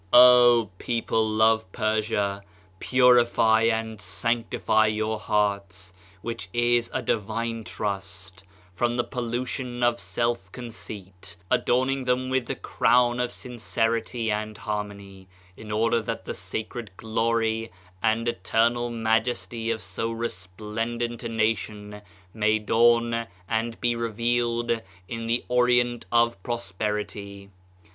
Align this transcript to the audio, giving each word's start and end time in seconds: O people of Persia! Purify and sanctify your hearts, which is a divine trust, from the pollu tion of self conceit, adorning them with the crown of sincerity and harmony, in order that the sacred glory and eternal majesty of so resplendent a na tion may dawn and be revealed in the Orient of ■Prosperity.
O 0.11 0.71
people 0.79 1.43
of 1.43 1.71
Persia! 1.71 2.41
Purify 2.79 3.61
and 3.71 4.01
sanctify 4.01 4.87
your 4.87 5.19
hearts, 5.19 5.93
which 6.23 6.49
is 6.53 6.89
a 6.91 7.03
divine 7.03 7.63
trust, 7.63 8.43
from 8.73 8.97
the 8.97 9.03
pollu 9.03 9.45
tion 9.45 9.83
of 9.83 9.99
self 9.99 10.51
conceit, 10.51 11.35
adorning 11.51 12.05
them 12.05 12.29
with 12.29 12.47
the 12.47 12.55
crown 12.55 13.19
of 13.19 13.31
sincerity 13.31 14.31
and 14.31 14.57
harmony, 14.57 15.27
in 15.55 15.71
order 15.71 16.01
that 16.01 16.25
the 16.25 16.33
sacred 16.33 16.89
glory 16.97 17.71
and 18.01 18.27
eternal 18.27 18.89
majesty 18.89 19.69
of 19.69 19.83
so 19.83 20.09
resplendent 20.09 21.21
a 21.23 21.29
na 21.29 21.53
tion 21.53 22.01
may 22.33 22.57
dawn 22.57 23.27
and 23.47 23.79
be 23.79 23.95
revealed 23.95 24.81
in 25.07 25.27
the 25.27 25.45
Orient 25.47 26.07
of 26.11 26.41
■Prosperity. 26.41 27.49